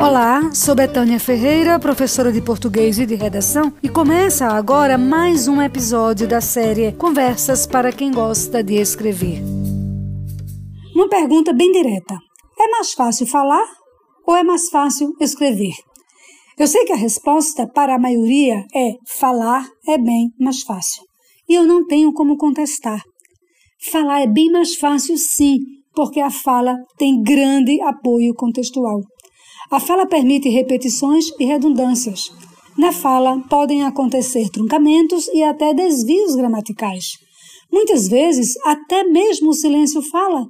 [0.00, 5.60] Olá, sou Betânia Ferreira, professora de português e de redação, e começa agora mais um
[5.60, 9.42] episódio da série Conversas para quem gosta de escrever.
[10.94, 12.16] Uma pergunta bem direta:
[12.60, 13.66] é mais fácil falar
[14.24, 15.74] ou é mais fácil escrever?
[16.56, 21.02] Eu sei que a resposta para a maioria é falar é bem mais fácil.
[21.48, 23.02] E eu não tenho como contestar.
[23.90, 25.58] Falar é bem mais fácil, sim,
[25.92, 29.00] porque a fala tem grande apoio contextual.
[29.70, 32.30] A fala permite repetições e redundâncias.
[32.76, 37.18] Na fala podem acontecer truncamentos e até desvios gramaticais.
[37.70, 40.46] Muitas vezes, até mesmo o silêncio fala.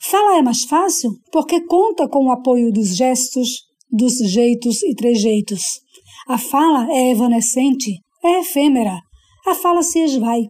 [0.00, 5.80] Fala é mais fácil porque conta com o apoio dos gestos, dos jeitos e trejeitos.
[6.28, 7.90] A fala é evanescente,
[8.22, 9.00] é efêmera.
[9.46, 10.42] A fala se esvai.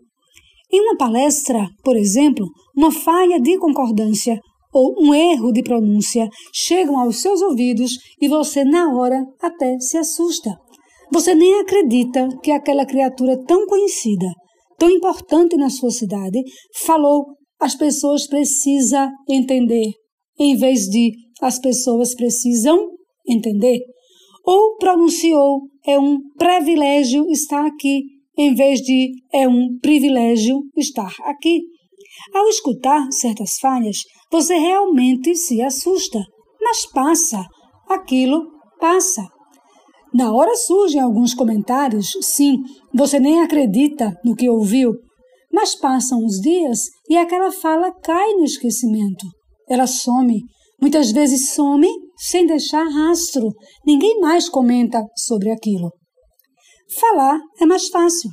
[0.70, 4.38] Em uma palestra, por exemplo, uma falha de concordância
[4.72, 9.96] ou um erro de pronúncia chegam aos seus ouvidos e você, na hora, até se
[9.96, 10.56] assusta.
[11.12, 14.26] Você nem acredita que aquela criatura tão conhecida,
[14.78, 16.42] tão importante na sua cidade,
[16.84, 17.26] falou
[17.60, 19.92] as pessoas precisam entender,
[20.38, 22.78] em vez de as pessoas precisam
[23.26, 23.80] entender.
[24.44, 28.02] Ou pronunciou é um privilégio estar aqui,
[28.36, 31.60] em vez de é um privilégio estar aqui.
[32.34, 33.98] Ao escutar certas falhas,
[34.30, 36.18] você realmente se assusta,
[36.60, 37.44] mas passa,
[37.88, 38.46] aquilo
[38.78, 39.26] passa.
[40.12, 42.58] Na hora surgem alguns comentários, sim,
[42.94, 44.94] você nem acredita no que ouviu,
[45.52, 49.26] mas passam os dias e aquela fala cai no esquecimento.
[49.68, 50.42] Ela some,
[50.80, 53.52] muitas vezes some sem deixar rastro,
[53.86, 55.92] ninguém mais comenta sobre aquilo.
[56.98, 58.30] Falar é mais fácil.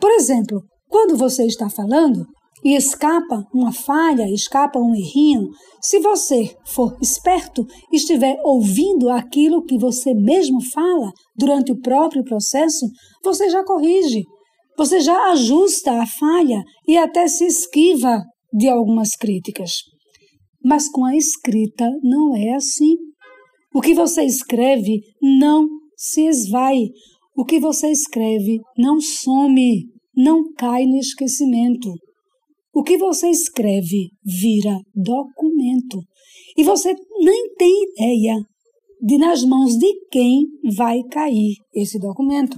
[0.00, 2.26] Por exemplo, quando você está falando,
[2.64, 5.48] e escapa uma falha, escapa um errinho,
[5.80, 12.86] se você for esperto, estiver ouvindo aquilo que você mesmo fala durante o próprio processo,
[13.24, 14.22] você já corrige,
[14.76, 19.72] você já ajusta a falha e até se esquiva de algumas críticas.
[20.64, 22.96] Mas com a escrita não é assim.
[23.74, 26.90] O que você escreve não se esvai.
[27.36, 31.92] O que você escreve não some, não cai no esquecimento.
[32.74, 36.00] O que você escreve vira documento
[36.56, 38.34] e você nem tem ideia
[39.00, 40.46] de nas mãos de quem
[40.76, 42.56] vai cair esse documento.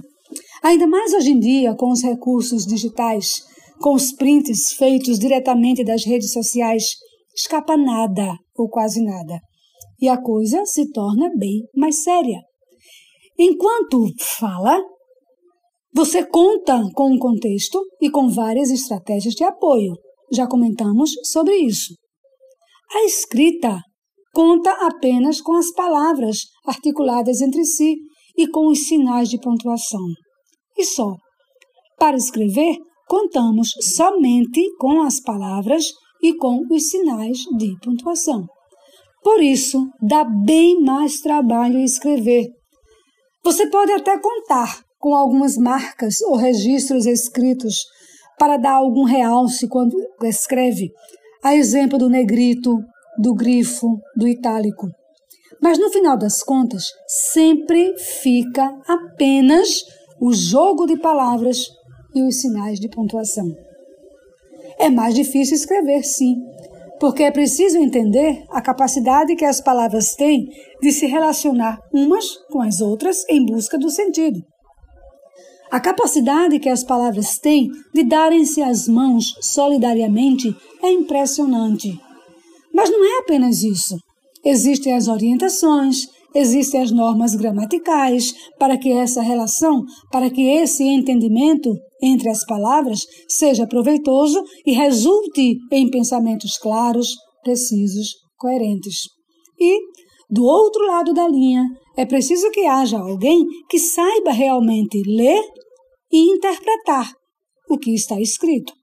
[0.63, 3.41] Ainda mais hoje em dia, com os recursos digitais,
[3.81, 6.95] com os prints feitos diretamente das redes sociais,
[7.35, 9.39] escapa nada ou quase nada.
[9.99, 12.39] E a coisa se torna bem mais séria.
[13.37, 14.81] Enquanto fala,
[15.93, 19.93] você conta com um contexto e com várias estratégias de apoio.
[20.35, 21.95] Já comentamos sobre isso.
[22.93, 23.79] A escrita
[24.33, 27.95] conta apenas com as palavras articuladas entre si
[28.37, 30.05] e com os sinais de pontuação.
[30.77, 31.15] E só.
[31.97, 32.75] Para escrever,
[33.07, 35.85] contamos somente com as palavras
[36.21, 38.45] e com os sinais de pontuação.
[39.23, 42.47] Por isso, dá bem mais trabalho escrever.
[43.43, 47.85] Você pode até contar com algumas marcas ou registros escritos
[48.37, 50.91] para dar algum realce quando escreve,
[51.43, 52.77] a exemplo do negrito,
[53.17, 54.87] do grifo, do itálico.
[55.61, 59.83] Mas no final das contas, sempre fica apenas
[60.19, 61.67] o jogo de palavras
[62.13, 63.45] e os sinais de pontuação.
[64.77, 66.35] É mais difícil escrever, sim,
[66.99, 70.47] porque é preciso entender a capacidade que as palavras têm
[70.81, 74.39] de se relacionar umas com as outras em busca do sentido.
[75.71, 81.99] A capacidade que as palavras têm de darem-se as mãos solidariamente é impressionante.
[82.73, 83.95] Mas não é apenas isso.
[84.43, 91.73] Existem as orientações, existem as normas gramaticais para que essa relação, para que esse entendimento
[92.03, 97.07] entre as palavras seja proveitoso e resulte em pensamentos claros,
[97.41, 99.07] precisos, coerentes.
[99.59, 99.79] E,
[100.35, 101.63] do outro lado da linha,
[101.97, 105.41] é preciso que haja alguém que saiba realmente ler
[106.11, 107.09] e interpretar
[107.69, 108.73] o que está escrito.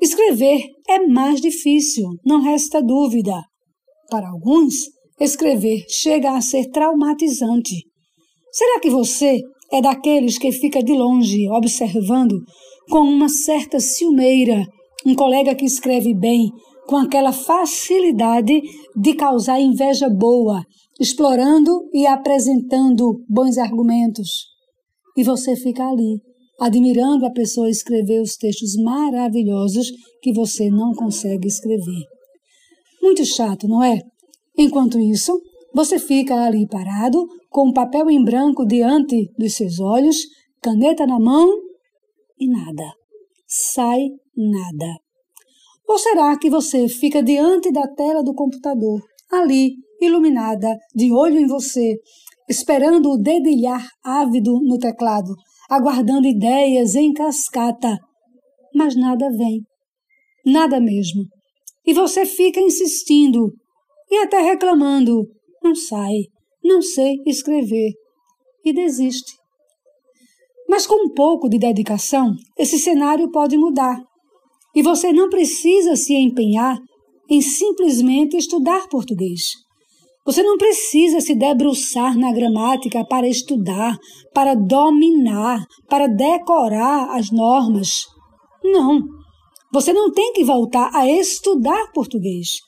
[0.00, 3.34] Escrever é mais difícil, não resta dúvida.
[4.10, 4.74] Para alguns,
[5.20, 7.84] escrever chega a ser traumatizante.
[8.50, 12.38] Será que você é daqueles que fica de longe observando
[12.88, 14.66] com uma certa ciumeira
[15.04, 16.50] um colega que escreve bem,
[16.88, 18.62] com aquela facilidade
[18.96, 20.64] de causar inveja boa,
[20.98, 24.46] explorando e apresentando bons argumentos?
[25.14, 26.22] E você fica ali,
[26.58, 29.92] admirando a pessoa escrever os textos maravilhosos
[30.22, 32.04] que você não consegue escrever.
[33.02, 34.00] Muito chato, não é?
[34.56, 35.38] Enquanto isso,
[35.74, 40.16] Você fica ali parado, com o papel em branco diante dos seus olhos,
[40.60, 41.48] caneta na mão
[42.38, 42.92] e nada.
[43.46, 45.07] Sai nada.
[45.88, 49.00] Ou será que você fica diante da tela do computador,
[49.32, 51.96] ali, iluminada, de olho em você,
[52.48, 55.34] esperando o dedilhar ávido no teclado,
[55.68, 57.96] aguardando ideias em cascata,
[58.74, 59.62] mas nada vem.
[60.44, 61.24] Nada mesmo.
[61.86, 63.52] E você fica insistindo
[64.10, 65.26] e até reclamando:
[65.62, 66.16] não sai,
[66.62, 67.92] não sei escrever.
[68.64, 69.32] E desiste.
[70.68, 74.07] Mas com um pouco de dedicação, esse cenário pode mudar.
[74.74, 76.78] E você não precisa se empenhar
[77.30, 79.52] em simplesmente estudar português.
[80.24, 83.96] Você não precisa se debruçar na gramática para estudar,
[84.34, 88.04] para dominar, para decorar as normas.
[88.62, 89.00] Não.
[89.72, 92.58] Você não tem que voltar a estudar português.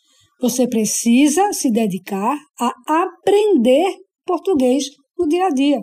[0.41, 3.95] Você precisa se dedicar a aprender
[4.25, 4.85] português
[5.19, 5.81] no dia a dia.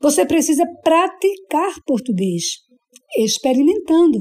[0.00, 2.56] Você precisa praticar português,
[3.16, 4.18] experimentando,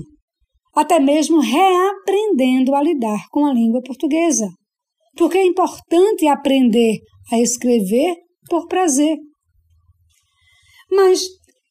[0.78, 4.48] até mesmo reaprendendo a lidar com a língua portuguesa.
[5.18, 7.00] Porque é importante aprender
[7.32, 8.16] a escrever
[8.48, 9.18] por prazer.
[10.92, 11.22] Mas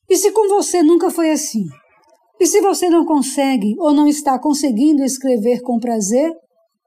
[0.08, 1.64] e se com você nunca foi assim?
[2.40, 6.32] E se você não consegue ou não está conseguindo escrever com prazer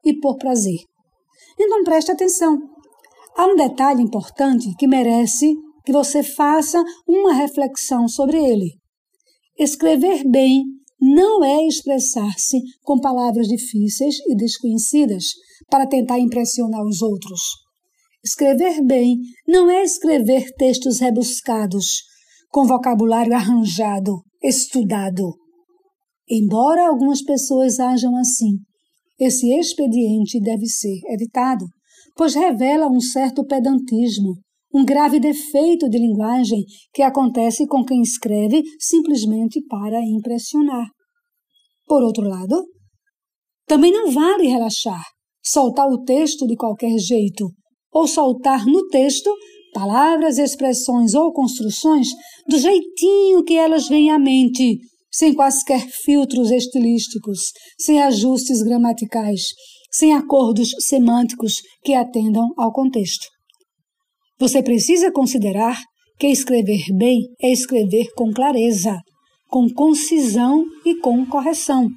[0.05, 0.79] e por prazer?
[1.57, 2.57] Então preste atenção.
[3.35, 5.53] Há um detalhe importante que merece
[5.85, 8.71] que você faça uma reflexão sobre ele.
[9.57, 10.63] Escrever bem
[11.01, 15.25] não é expressar-se com palavras difíceis e desconhecidas
[15.69, 17.39] para tentar impressionar os outros.
[18.23, 19.17] Escrever bem
[19.47, 22.03] não é escrever textos rebuscados,
[22.49, 25.35] com vocabulário arranjado, estudado.
[26.29, 28.57] Embora algumas pessoas ajam assim,
[29.19, 31.65] esse expediente deve ser evitado,
[32.15, 34.35] pois revela um certo pedantismo,
[34.73, 36.63] um grave defeito de linguagem
[36.93, 40.87] que acontece com quem escreve simplesmente para impressionar.
[41.87, 42.65] Por outro lado,
[43.65, 45.03] também não vale relaxar,
[45.43, 47.49] soltar o texto de qualquer jeito,
[47.91, 49.31] ou soltar no texto
[49.73, 52.07] palavras, expressões ou construções
[52.47, 54.77] do jeitinho que elas vêm à mente,
[55.11, 59.41] sem quaisquer filtros estilísticos, sem ajustes gramaticais,
[59.91, 63.27] sem acordos semânticos que atendam ao contexto.
[64.39, 65.77] Você precisa considerar
[66.17, 68.97] que escrever bem é escrever com clareza,
[69.49, 71.89] com concisão e com correção.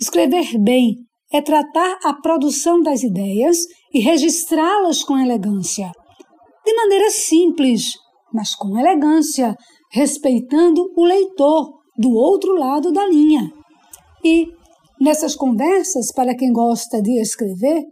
[0.00, 0.96] Escrever bem
[1.32, 3.58] é tratar a produção das ideias
[3.92, 5.92] e registrá-las com elegância.
[6.64, 7.92] De maneira simples,
[8.32, 9.54] mas com elegância,
[9.92, 13.48] respeitando o leitor do outro lado da linha.
[14.24, 14.48] E,
[15.00, 17.84] nessas conversas, para quem gosta de escrever,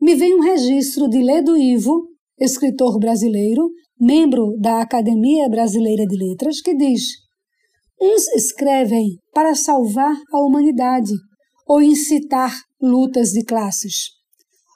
[0.00, 6.60] me vem um registro de Ledo Ivo, escritor brasileiro, membro da Academia Brasileira de Letras,
[6.60, 7.02] que diz:
[8.00, 11.12] Uns escrevem para salvar a humanidade
[11.66, 14.10] ou incitar lutas de classes.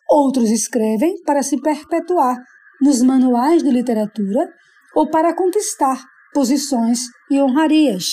[0.09, 2.37] Outros escrevem para se perpetuar
[2.81, 4.49] nos manuais de literatura
[4.95, 6.03] ou para conquistar
[6.33, 8.05] posições e honrarias.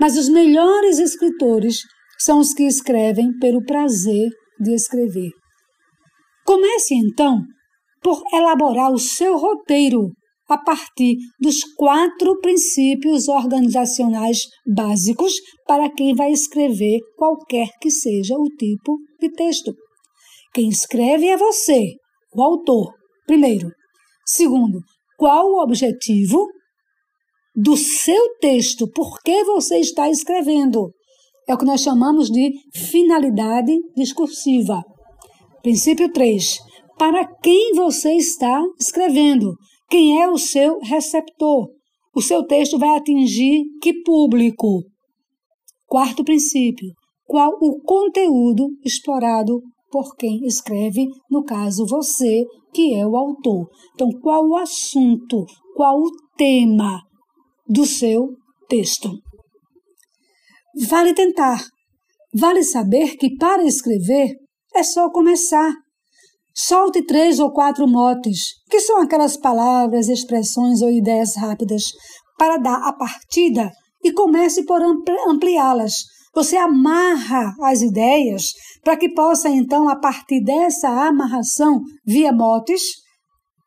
[0.00, 1.78] Mas os melhores escritores
[2.18, 4.28] são os que escrevem pelo prazer
[4.60, 5.30] de escrever.
[6.44, 7.42] Comece então
[8.02, 10.10] por elaborar o seu roteiro
[10.48, 15.32] a partir dos quatro princípios organizacionais básicos
[15.66, 19.72] para quem vai escrever qualquer que seja o tipo de texto.
[20.52, 21.94] Quem escreve é você,
[22.34, 22.92] o autor,
[23.26, 23.70] primeiro.
[24.26, 24.80] Segundo,
[25.16, 26.46] qual o objetivo
[27.54, 28.86] do seu texto?
[28.90, 30.92] Por que você está escrevendo?
[31.48, 34.82] É o que nós chamamos de finalidade discursiva.
[35.62, 39.56] Princípio 3 para quem você está escrevendo,
[39.88, 41.68] quem é o seu receptor.
[42.14, 44.84] O seu texto vai atingir que público?
[45.86, 46.88] Quarto princípio:
[47.26, 53.68] qual o conteúdo explorado por quem escreve, no caso você, que é o autor.
[53.94, 55.44] Então, qual o assunto,
[55.76, 57.02] qual o tema
[57.68, 58.30] do seu
[58.66, 59.10] texto?
[60.88, 61.62] Vale tentar.
[62.34, 64.34] Vale saber que para escrever
[64.74, 65.74] é só começar.
[66.54, 71.84] Solte três ou quatro motes, que são aquelas palavras, expressões ou ideias rápidas,
[72.38, 73.70] para dar a partida
[74.04, 75.94] e comece por ampliá-las.
[76.34, 82.82] Você amarra as ideias para que possa então, a partir dessa amarração via motes,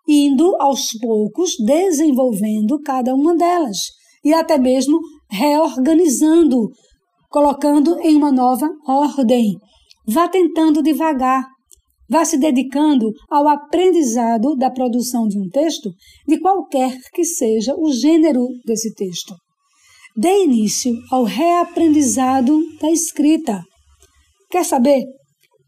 [0.08, 3.78] indo aos poucos desenvolvendo cada uma delas
[4.24, 5.00] e até mesmo
[5.30, 6.70] reorganizando,
[7.30, 9.56] colocando em uma nova ordem.
[10.08, 11.48] Vá tentando devagar,
[12.10, 15.90] Vá se dedicando ao aprendizado da produção de um texto,
[16.28, 19.34] de qualquer que seja o gênero desse texto.
[20.16, 23.62] Dê início ao reaprendizado da escrita.
[24.50, 25.04] Quer saber?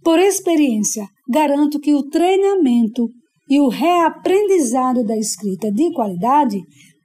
[0.04, 3.10] Por experiência, garanto que o treinamento
[3.50, 6.62] e o reaprendizado da escrita de qualidade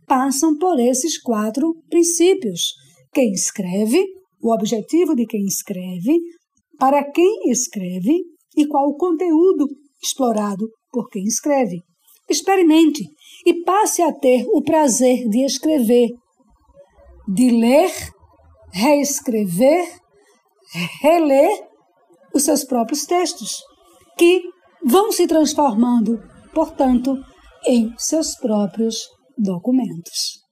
[0.07, 2.75] passam por esses quatro princípios.
[3.13, 4.05] Quem escreve,
[4.41, 6.19] o objetivo de quem escreve,
[6.79, 8.21] para quem escreve
[8.57, 9.67] e qual o conteúdo
[10.03, 11.81] explorado por quem escreve.
[12.29, 13.05] Experimente
[13.47, 16.11] e passe a ter o prazer de escrever,
[17.29, 17.91] de ler,
[18.73, 19.87] reescrever,
[21.01, 21.69] reler
[22.35, 23.63] os seus próprios textos,
[24.17, 24.43] que
[24.85, 26.23] vão se transformando,
[26.55, 27.17] portanto,
[27.67, 30.43] em seus próprios documentos.